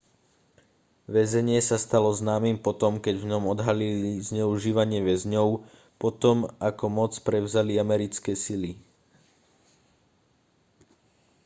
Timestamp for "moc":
6.99-7.11